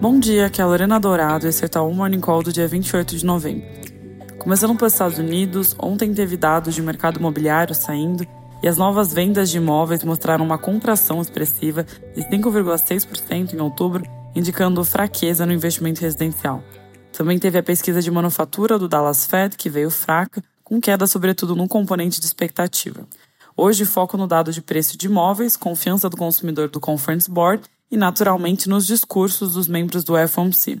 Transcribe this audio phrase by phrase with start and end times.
[0.00, 2.68] Bom dia, aqui é a Lorena Dourado e esse é o Morning Call do dia
[2.68, 3.66] 28 de novembro.
[4.38, 8.24] Começando pelos Estados Unidos, ontem teve dados de mercado imobiliário saindo
[8.62, 11.82] e as novas vendas de imóveis mostraram uma contração expressiva
[12.14, 14.04] de 5,6% em outubro,
[14.36, 16.62] indicando fraqueza no investimento residencial.
[17.12, 21.56] Também teve a pesquisa de manufatura do Dallas Fed, que veio fraca, com queda sobretudo
[21.56, 23.04] no componente de expectativa.
[23.56, 27.96] Hoje, foco no dado de preço de imóveis, confiança do consumidor do Conference Board e,
[27.96, 30.80] naturalmente, nos discursos dos membros do FOMC.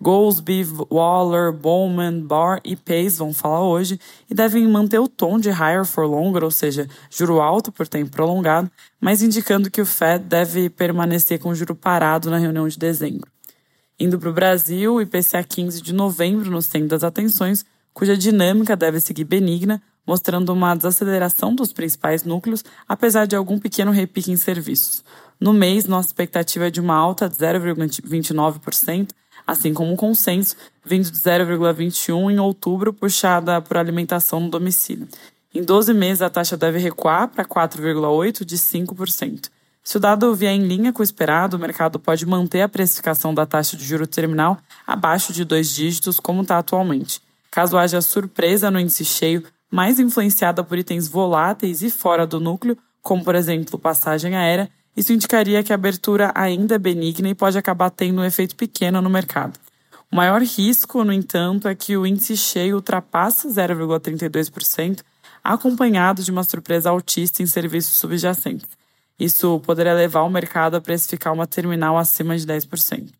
[0.00, 3.98] Goldsby, Waller, Bowman, Barr e Pace vão falar hoje
[4.28, 8.10] e devem manter o tom de higher for longer, ou seja, juro alto por tempo
[8.10, 8.70] prolongado,
[9.00, 13.30] mas indicando que o Fed deve permanecer com juro parado na reunião de dezembro.
[13.98, 18.76] Indo para o Brasil, o IPCA 15 de novembro no centro das atenções, cuja dinâmica
[18.76, 24.36] deve seguir benigna, mostrando uma desaceleração dos principais núcleos, apesar de algum pequeno repique em
[24.36, 25.02] serviços.
[25.40, 29.10] No mês, nossa expectativa é de uma alta de 0,29%,
[29.46, 35.06] assim como um consenso, vindo de 0,21% em outubro, puxada por alimentação no domicílio.
[35.54, 39.50] Em 12 meses, a taxa deve recuar para 4,8% de 5%.
[39.82, 43.32] Se o dado vier em linha com o esperado, o mercado pode manter a precificação
[43.32, 47.20] da taxa de juro terminal abaixo de dois dígitos, como está atualmente.
[47.52, 52.76] Caso haja surpresa no índice cheio, mais influenciada por itens voláteis e fora do núcleo,
[53.00, 57.58] como por exemplo passagem aérea, isso indicaria que a abertura ainda é benigna e pode
[57.58, 59.58] acabar tendo um efeito pequeno no mercado.
[60.10, 65.02] O maior risco, no entanto, é que o índice cheio ultrapasse 0,32%,
[65.42, 68.66] acompanhado de uma surpresa altista em serviços subjacentes.
[69.18, 73.10] Isso poderia levar o mercado a precificar uma terminal acima de 10%.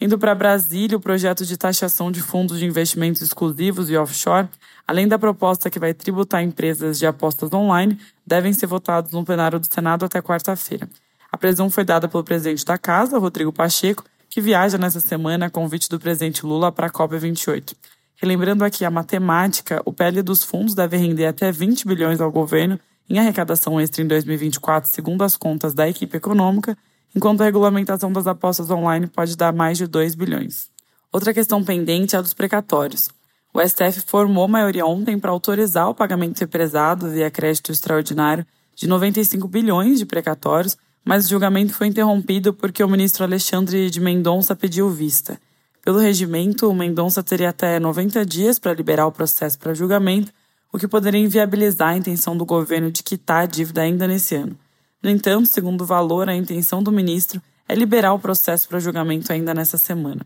[0.00, 4.48] Indo para Brasília, o projeto de taxação de fundos de investimentos exclusivos e offshore,
[4.86, 9.58] além da proposta que vai tributar empresas de apostas online, devem ser votados no plenário
[9.58, 10.88] do Senado até quarta-feira.
[11.30, 15.50] A previsão foi dada pelo presidente da Casa, Rodrigo Pacheco, que viaja nessa semana a
[15.50, 17.74] convite do presidente Lula para a COP28.
[18.16, 22.78] Relembrando aqui a matemática, o PL dos fundos deve render até 20 bilhões ao governo
[23.08, 26.76] em arrecadação extra em 2024, segundo as contas da equipe econômica,
[27.14, 30.68] enquanto a regulamentação das apostas online pode dar mais de 2 bilhões.
[31.12, 33.08] Outra questão pendente é a dos precatórios.
[33.52, 38.44] O STF formou maioria ontem para autorizar o pagamento represado via crédito extraordinário
[38.74, 44.00] de 95 bilhões de precatórios, mas o julgamento foi interrompido porque o ministro Alexandre de
[44.00, 45.38] Mendonça pediu vista.
[45.84, 50.32] Pelo regimento, o Mendonça teria até 90 dias para liberar o processo para julgamento,
[50.72, 54.58] o que poderia inviabilizar a intenção do governo de quitar a dívida ainda nesse ano.
[55.04, 57.38] No entanto, segundo o valor, a intenção do ministro
[57.68, 60.22] é liberar o processo para julgamento ainda nessa semana.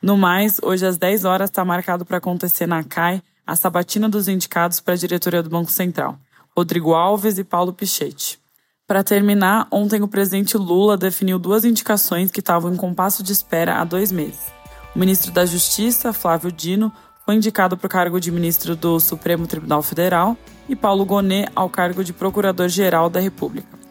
[0.00, 4.26] No mais, hoje às 10 horas está marcado para acontecer na CAI a sabatina dos
[4.26, 6.18] indicados para a diretoria do Banco Central,
[6.56, 8.38] Rodrigo Alves e Paulo Pichetti.
[8.86, 13.78] Para terminar, ontem o presidente Lula definiu duas indicações que estavam em compasso de espera
[13.78, 14.40] há dois meses.
[14.96, 16.90] O ministro da Justiça, Flávio Dino,
[17.26, 20.34] foi indicado para o cargo de ministro do Supremo Tribunal Federal
[20.66, 23.83] e Paulo Gonet ao cargo de Procurador-Geral da República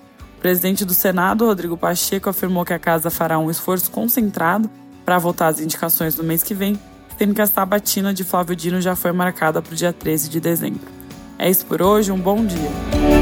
[0.43, 4.69] presidente do Senado, Rodrigo Pacheco, afirmou que a casa fará um esforço concentrado
[5.05, 6.77] para votar as indicações no mês que vem,
[7.17, 10.41] sendo que a sabatina de Flávio Dino já foi marcada para o dia 13 de
[10.41, 10.81] dezembro.
[11.39, 13.12] É isso por hoje, um bom dia.